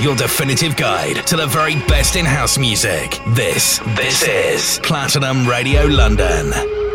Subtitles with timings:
[0.00, 3.20] your definitive guide to the very best in house music.
[3.28, 6.87] This, this is Platinum Radio London.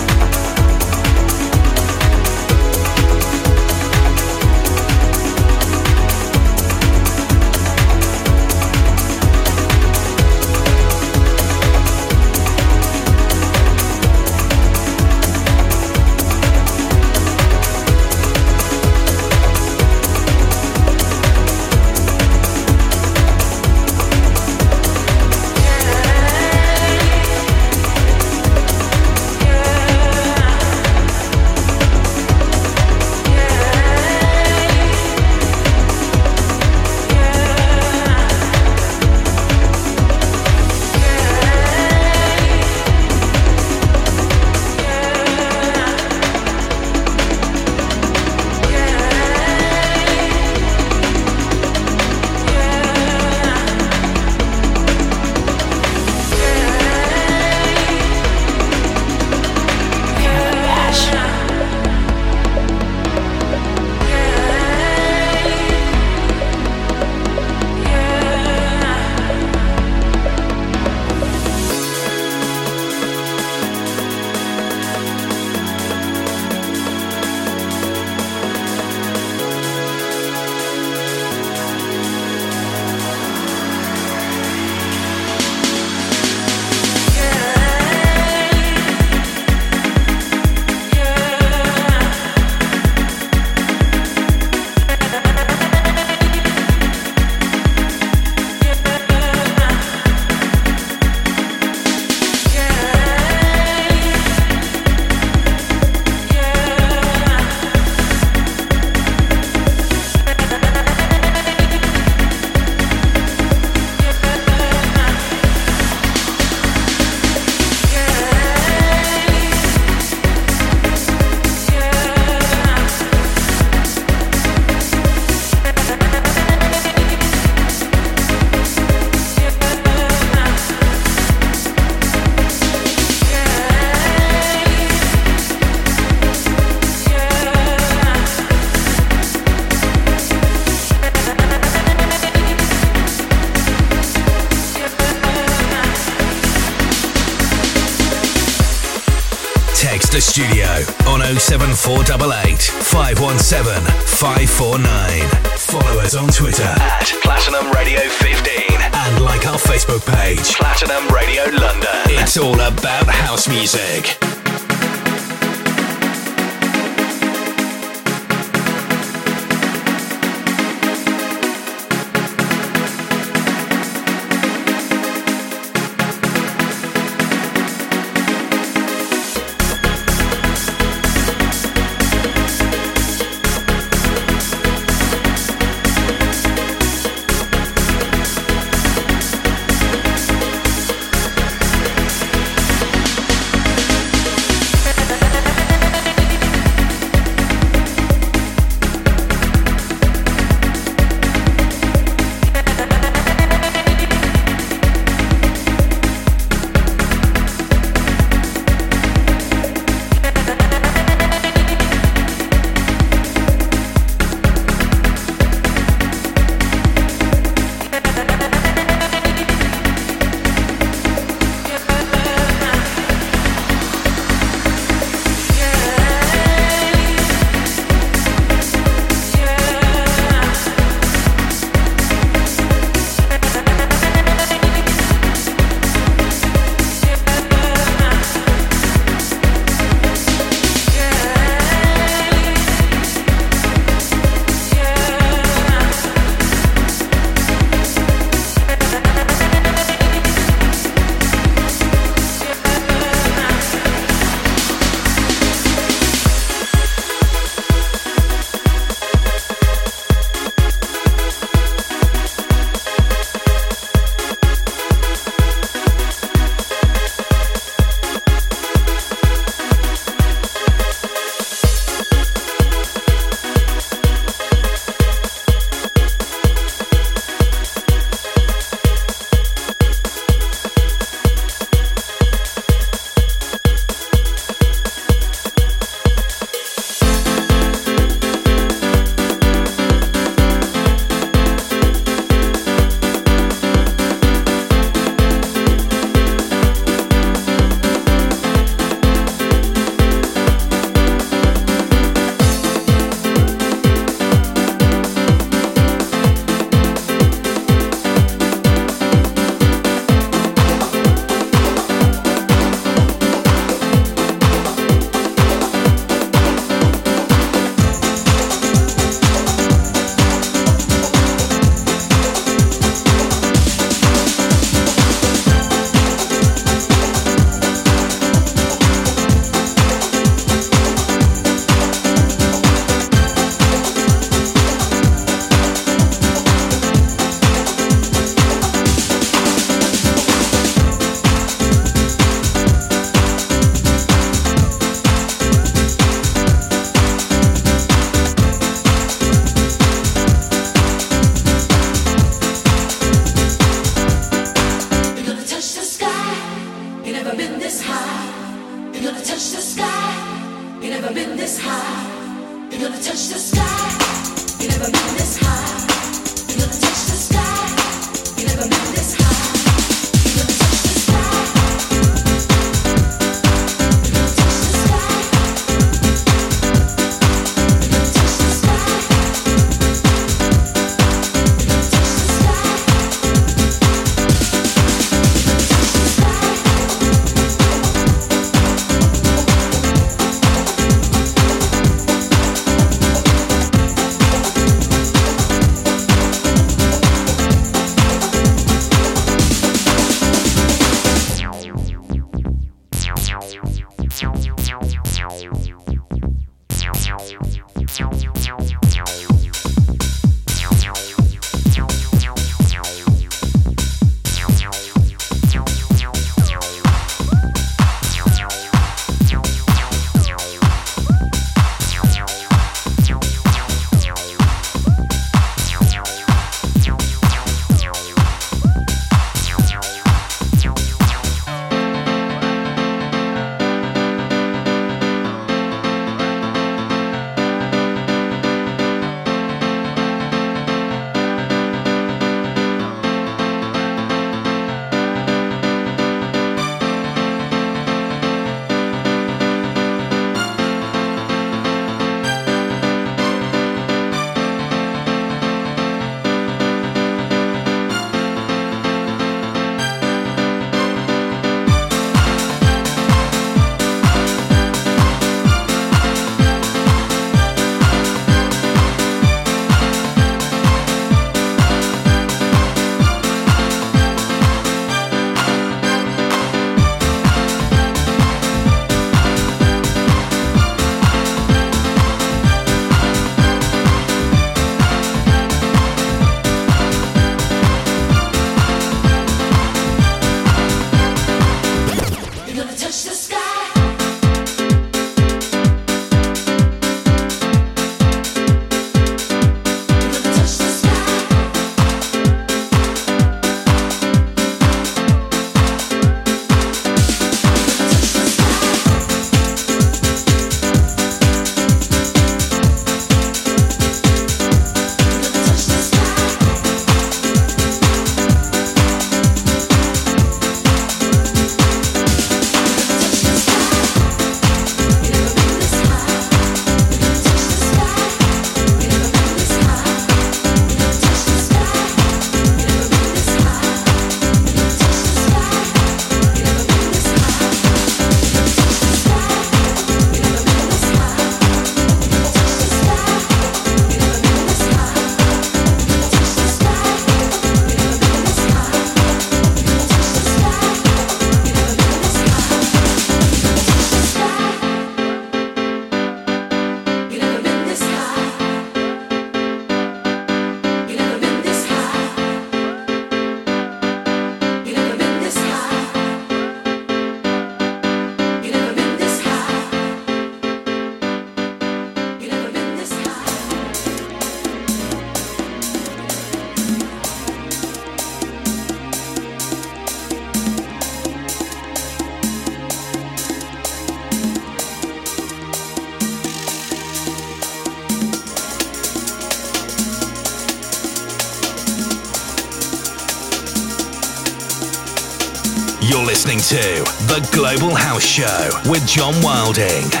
[597.11, 600.00] The Global House Show with John Wilding.